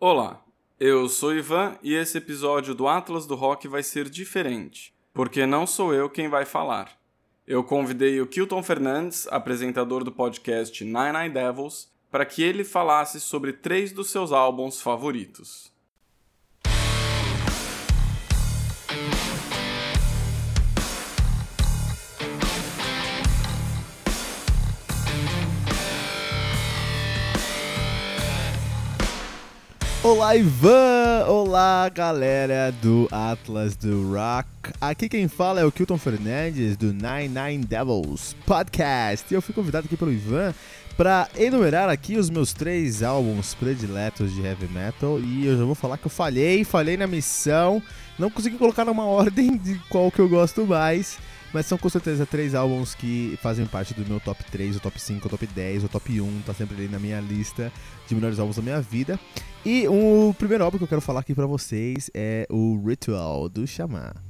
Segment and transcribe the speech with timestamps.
[0.00, 0.44] Olá,
[0.78, 5.66] eu sou Ivan e esse episódio do Atlas do Rock vai ser diferente, porque não
[5.66, 6.96] sou eu quem vai falar.
[7.44, 13.18] Eu convidei o Kilton Fernandes, apresentador do podcast Nine Nine Devils, para que ele falasse
[13.18, 15.72] sobre três dos seus álbuns favoritos.
[30.00, 31.26] Olá, Ivan!
[31.26, 34.48] Olá, galera do Atlas do Rock.
[34.80, 39.26] Aqui quem fala é o Kilton Fernandes do Nine Nine Devils Podcast.
[39.28, 40.54] E eu fui convidado aqui pelo Ivan
[40.96, 45.18] para enumerar aqui os meus três álbuns prediletos de heavy metal.
[45.18, 47.82] E eu já vou falar que eu falhei, falhei na missão.
[48.16, 51.18] Não consegui colocar numa ordem de qual que eu gosto mais.
[51.52, 55.00] Mas são com certeza três álbuns que fazem parte do meu top 3, o top
[55.00, 57.72] 5, o top 10, o top 1, tá sempre ali na minha lista
[58.06, 59.18] de melhores álbuns da minha vida.
[59.64, 63.66] E o primeiro álbum que eu quero falar aqui pra vocês é o Ritual do
[63.66, 64.27] Xamã.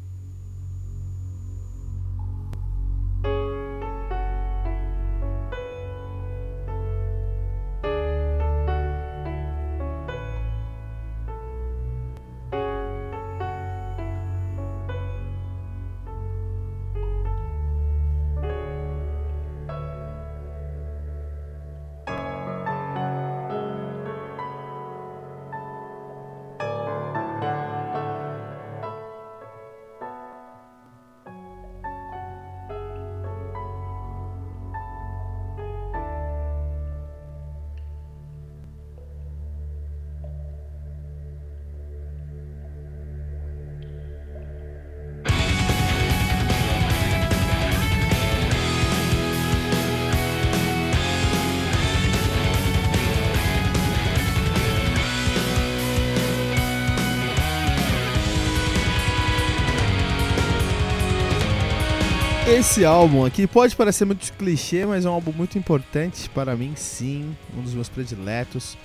[62.59, 66.73] Esse álbum aqui pode parecer muito clichê, mas é um álbum muito importante para mim,
[66.74, 68.77] sim, um dos meus prediletos,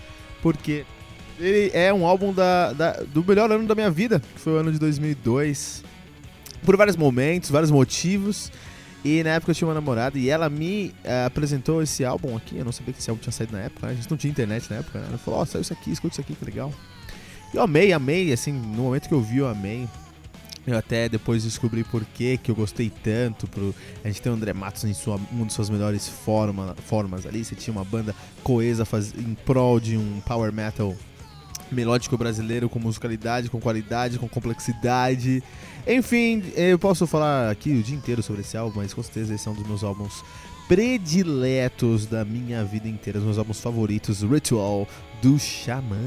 [0.44, 0.86] porque
[1.40, 4.56] ele é um álbum da, da, do melhor ano da minha vida, que foi o
[4.58, 5.84] ano de 2002,
[6.64, 8.52] por vários momentos, vários motivos.
[9.04, 12.56] E na época eu tinha uma namorada e ela me uh, apresentou esse álbum aqui.
[12.56, 13.94] Eu não sabia que esse álbum tinha saído na época, né?
[13.94, 15.00] a gente não tinha internet na época.
[15.00, 15.08] Né?
[15.10, 16.72] Ela falou: Ó, oh, saiu isso aqui, escuta isso aqui, que legal.
[17.52, 19.90] E eu amei, amei, assim, no momento que eu vi, eu amei.
[20.66, 23.48] Eu até depois descobri por que eu gostei tanto.
[23.48, 23.76] Pro...
[24.04, 27.44] A gente tem o André Matos em sua, uma de suas melhores forma, formas ali.
[27.44, 29.14] Você tinha uma banda coesa faz...
[29.14, 30.96] em prol de um power metal
[31.72, 35.44] melódico brasileiro com musicalidade, com qualidade, com complexidade.
[35.86, 39.48] Enfim, eu posso falar aqui o dia inteiro sobre esse álbum, mas com certeza esse
[39.48, 40.24] é um dos meus álbuns
[40.68, 44.88] prediletos da minha vida inteira, os meus álbuns favoritos, Ritual
[45.22, 45.98] do Xamã.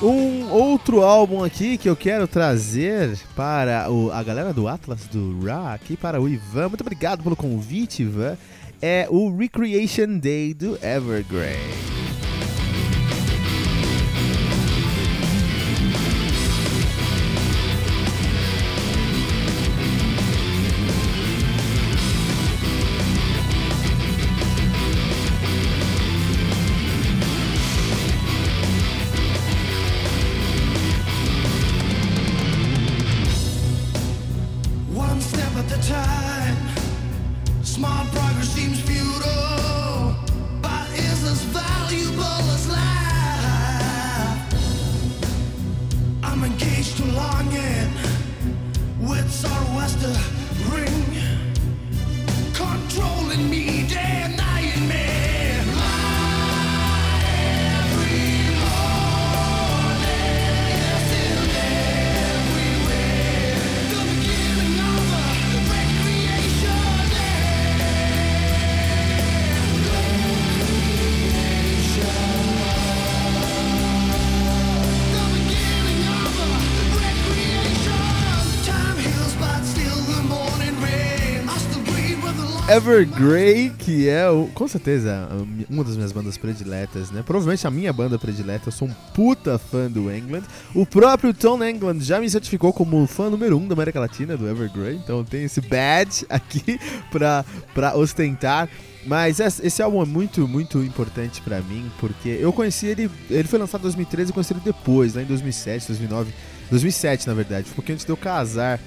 [0.00, 5.40] Um outro álbum aqui que eu quero trazer para o, a galera do Atlas do
[5.40, 6.68] Rock e para o Ivan.
[6.68, 8.38] Muito obrigado pelo convite, Ivan.
[8.80, 11.97] É o Recreation Day do Evergrey.
[82.68, 85.26] Evergrey, que é o, com certeza
[85.70, 87.22] uma das minhas bandas prediletas, né?
[87.24, 90.42] Provavelmente a minha banda predileta, eu sou um puta fã do England.
[90.74, 94.46] O próprio Tom England já me certificou como fã número um da América Latina do
[94.46, 96.78] Evergrey, então tem esse badge aqui
[97.10, 97.42] pra,
[97.72, 98.68] pra ostentar.
[99.06, 103.58] Mas esse álbum é muito, muito importante para mim, porque eu conheci ele, ele foi
[103.58, 106.34] lançado em 2013 e conheci ele depois, lá em 2007, 2009,
[106.68, 108.78] 2007 na verdade, um pouquinho antes de eu casar.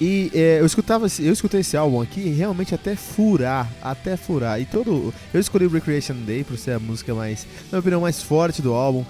[0.00, 4.60] E é, eu escutava, eu escutei esse álbum aqui realmente até furar, até furar.
[4.60, 8.22] E todo, eu escolhi Recreation Day por ser a música mais, na minha opinião, mais
[8.22, 9.04] forte do álbum.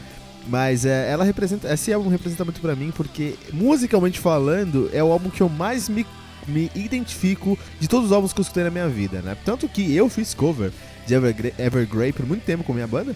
[0.49, 5.13] Mas é, ela representa, esse álbum representa muito para mim porque musicalmente falando é o
[5.13, 6.05] álbum que eu mais me
[6.47, 9.37] me identifico de todos os álbuns que eu escutei na minha vida, né?
[9.45, 10.73] Tanto que eu fiz cover
[11.07, 13.15] de Evergrey, Evergrey por muito tempo com minha banda.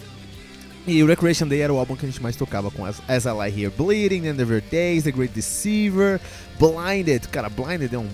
[0.87, 3.25] E o Recreation Day era o álbum que a gente mais tocava com As, As
[3.25, 6.19] I Lie Here Bleeding, End of Your Days, The Great Deceiver,
[6.57, 7.27] Blinded.
[7.27, 8.07] Cara, Blinded é um,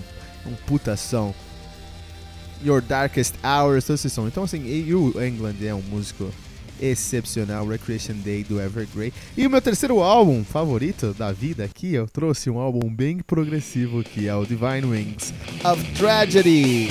[0.44, 1.32] um putação.
[2.64, 4.28] Your Darkest Hours, todos esses sons.
[4.28, 6.28] Então, assim, e o England é um músico
[6.80, 9.12] excepcional, Recreation Day do Evergrey.
[9.36, 14.02] E o meu terceiro álbum favorito da vida aqui, eu trouxe um álbum bem progressivo
[14.02, 15.32] que é o Divine Wings
[15.64, 16.88] of Tragedy.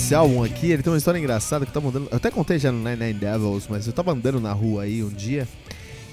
[0.00, 2.08] Esse álbum aqui, ele tem uma história engraçada que eu tava andando.
[2.10, 5.04] Eu até contei já no Nine Nine Devils, mas eu tava andando na rua aí
[5.04, 5.46] um dia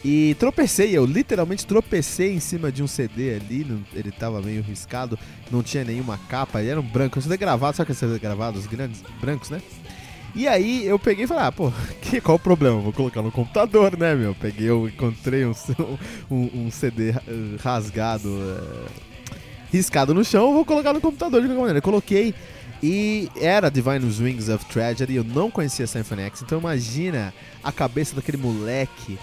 [0.03, 5.17] e tropecei, eu literalmente tropecei em cima de um CD ali, ele tava meio riscado,
[5.49, 8.59] não tinha nenhuma capa, ele era um branco, um CD gravado, sabe aquele CD gravado,
[8.59, 9.61] os grandes brancos, né?
[10.35, 12.81] E aí eu peguei e falei, ah, pô, que, qual o problema?
[12.81, 14.35] Vou colocar no computador, né, meu?
[14.35, 15.53] Peguei, eu encontrei um,
[16.29, 17.13] um, um CD
[17.63, 19.35] rasgado, é,
[19.71, 21.79] riscado no chão, vou colocar no computador de qualquer maneira.
[21.79, 22.35] Eu coloquei
[22.81, 27.33] e era Divine Wings of Tragedy, eu não conhecia Symphony X, então imagina
[27.63, 29.17] a cabeça daquele moleque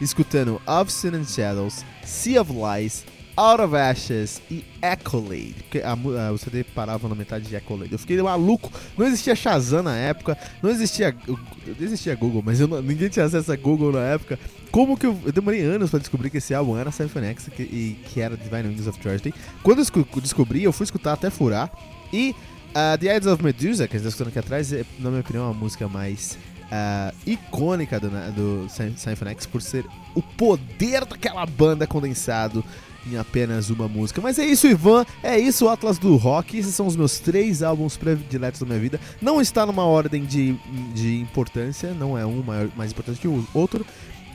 [0.00, 3.04] escutando Of Sin and Shadows, Sea of Lies,
[3.36, 5.54] Out of Ashes e Accolade.
[5.62, 7.92] Porque a, a, o CD parava na metade de Accolade.
[7.92, 8.70] Eu fiquei maluco.
[8.96, 11.16] Não existia Shazam na época, não existia.
[11.26, 14.38] Não existia Google, mas não, ninguém tinha acesso a Google na época.
[14.70, 17.96] Como que eu, eu demorei anos para descobrir que esse álbum era Symphony X e
[18.06, 19.34] que era Divine Wings of Tragedy.
[19.62, 21.70] Quando eu descobri, eu fui escutar até furar.
[22.12, 22.34] E
[22.72, 25.20] Uh, The Ides of Medusa, que a gente está escutando aqui atrás, é, na minha
[25.20, 26.38] opinião, a música mais
[26.72, 32.64] uh, icônica do, do Symphony X por ser o poder daquela banda condensado
[33.06, 34.20] em apenas uma música.
[34.22, 35.04] Mas é isso, Ivan.
[35.22, 36.56] É isso, Atlas do Rock.
[36.56, 39.00] Esses são os meus três álbuns prediletos da minha vida.
[39.20, 40.54] Não está numa ordem de,
[40.94, 43.84] de importância, não é um maior, mais importante que o outro.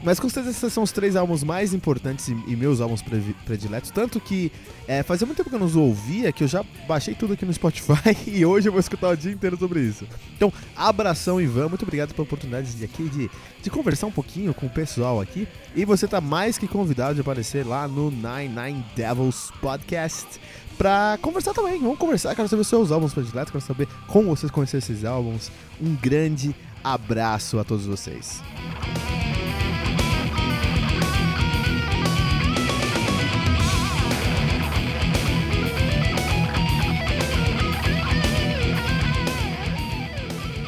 [0.03, 3.03] Mas com certeza esses são os três álbuns mais importantes e, meus álbuns
[3.45, 3.89] prediletos.
[3.89, 4.51] Tanto que
[4.87, 7.45] é, fazia muito tempo que eu não os ouvia, que eu já baixei tudo aqui
[7.45, 10.07] no Spotify e hoje eu vou escutar o dia inteiro sobre isso.
[10.35, 11.69] Então, abração, Ivan.
[11.69, 13.29] Muito obrigado pela oportunidade de aqui de,
[13.61, 15.47] de conversar um pouquinho com o pessoal aqui.
[15.75, 20.39] E você tá mais que convidado de aparecer lá no Nine Nine Devils Podcast
[20.77, 21.79] pra conversar também.
[21.79, 25.51] Vamos conversar, quero saber seus álbuns prediletos, quero saber como vocês conheceram esses álbuns.
[25.81, 28.41] Um grande abraço a todos vocês.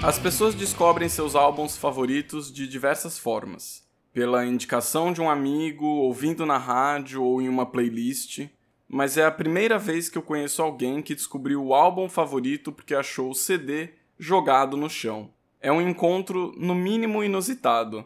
[0.02, 3.86] As pessoas descobrem seus álbuns favoritos de diversas formas.
[4.14, 8.48] pela indicação de um amigo, ouvindo na rádio ou em uma playlist,
[8.88, 12.96] mas é a primeira vez que eu conheço alguém que descobriu o álbum favorito porque
[12.96, 15.30] achou o CD jogado no chão.
[15.62, 18.04] É um encontro, no mínimo, inusitado.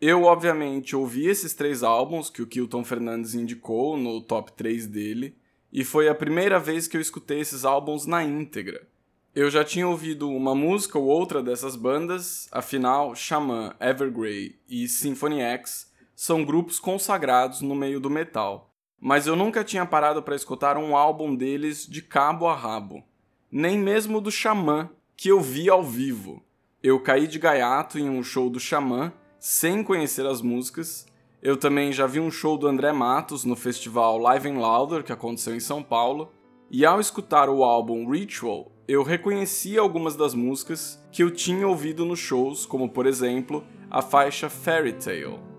[0.00, 5.36] Eu, obviamente, ouvi esses três álbuns que o Kilton Fernandes indicou no top 3 dele,
[5.72, 8.86] e foi a primeira vez que eu escutei esses álbuns na íntegra.
[9.34, 15.40] Eu já tinha ouvido uma música ou outra dessas bandas, afinal, Xamã, Evergrey e Symphony
[15.40, 20.76] X são grupos consagrados no meio do metal, mas eu nunca tinha parado para escutar
[20.76, 23.02] um álbum deles de cabo a rabo,
[23.50, 26.40] nem mesmo do Xamã, que eu vi ao vivo.
[26.80, 31.06] Eu caí de gaiato em um show do Xamã, sem conhecer as músicas.
[31.42, 35.12] Eu também já vi um show do André Matos no festival Live and Louder, que
[35.12, 36.32] aconteceu em São Paulo,
[36.76, 42.04] e ao escutar o álbum Ritual, eu reconheci algumas das músicas que eu tinha ouvido
[42.04, 45.53] nos shows, como por exemplo a faixa Fairy Tale.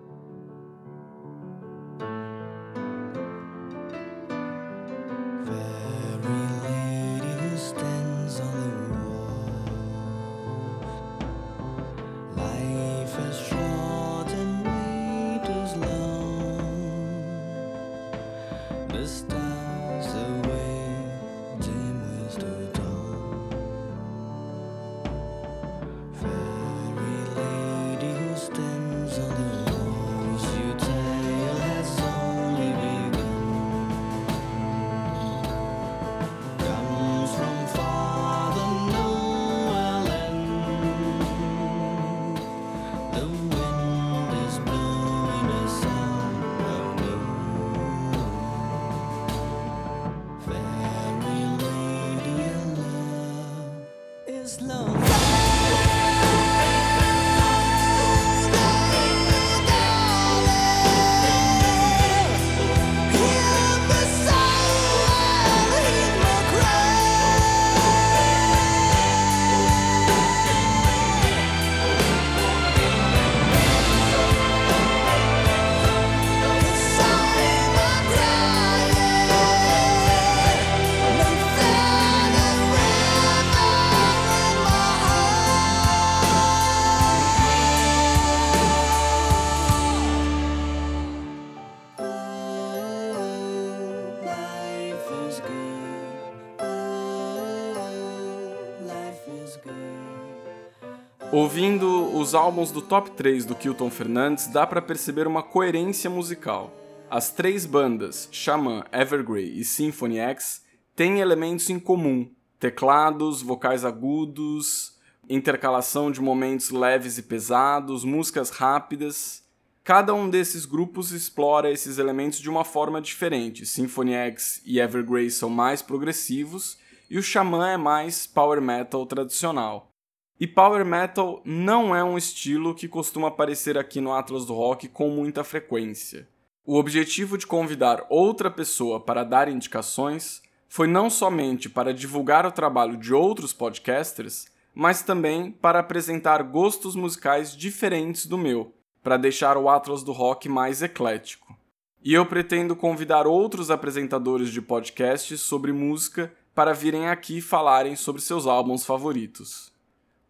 [101.35, 106.73] Ouvindo os álbuns do top 3 do Kilton Fernandes, dá para perceber uma coerência musical.
[107.11, 110.63] As três bandas, Xamã, Evergrey e Symphony X,
[110.95, 114.97] têm elementos em comum: teclados, vocais agudos,
[115.29, 119.43] intercalação de momentos leves e pesados, músicas rápidas.
[119.83, 123.65] Cada um desses grupos explora esses elementos de uma forma diferente.
[123.65, 126.77] Symphony X e Evergrey são mais progressivos
[127.09, 129.91] e o Xamã é mais power metal tradicional.
[130.37, 134.89] E power metal não é um estilo que costuma aparecer aqui no Atlas do Rock
[134.89, 136.27] com muita frequência.
[136.65, 142.51] O objetivo de convidar outra pessoa para dar indicações foi não somente para divulgar o
[142.51, 149.55] trabalho de outros podcasters, mas também para apresentar gostos musicais diferentes do meu, para deixar
[149.55, 151.55] o Atlas do Rock mais eclético.
[152.03, 158.21] E eu pretendo convidar outros apresentadores de podcasts sobre música para virem aqui falarem sobre
[158.21, 159.74] seus álbuns favoritos.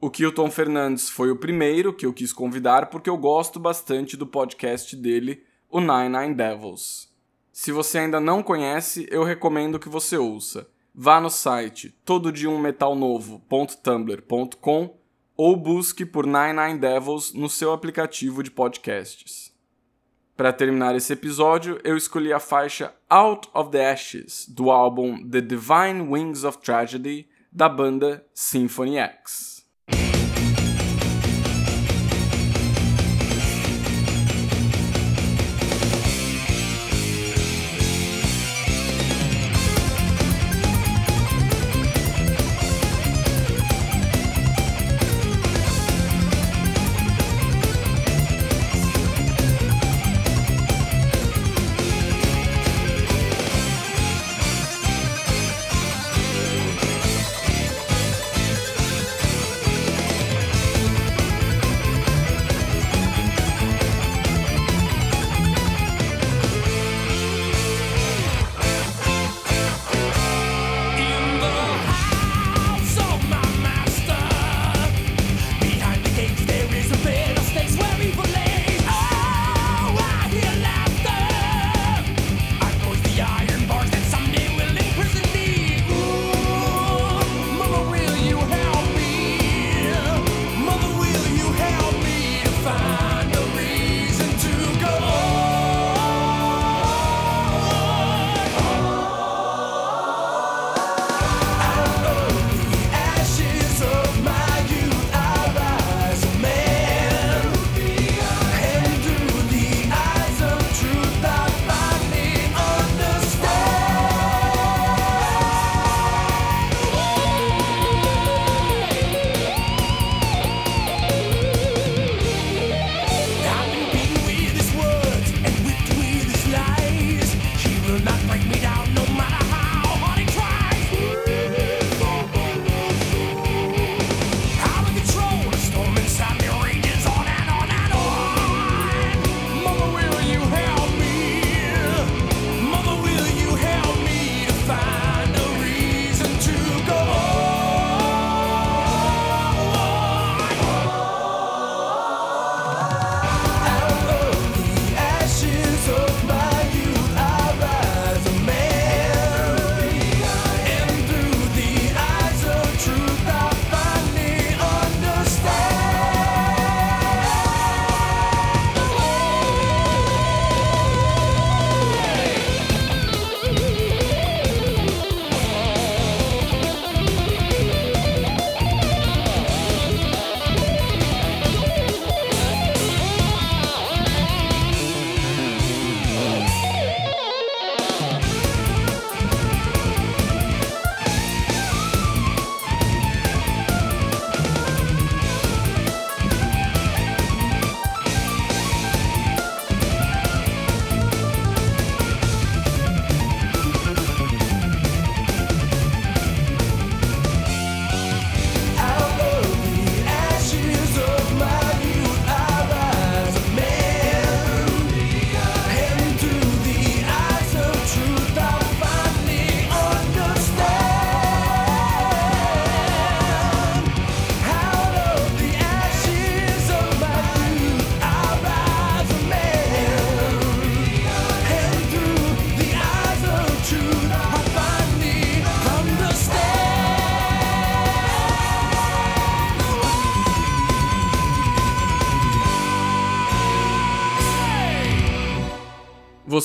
[0.05, 4.27] O Kilton Fernandes foi o primeiro que eu quis convidar porque eu gosto bastante do
[4.27, 7.11] podcast dele, o Nine Nine Devils.
[7.51, 10.69] Se você ainda não conhece, eu recomendo que você ouça.
[10.93, 14.95] Vá no site tododiummetalnovo.tumblr.com
[15.35, 19.51] ou busque por Nine Nine Devils no seu aplicativo de podcasts.
[20.37, 25.41] Para terminar esse episódio, eu escolhi a faixa Out of the Ashes do álbum The
[25.41, 29.54] Divine Wings of Tragedy da banda Symphony X.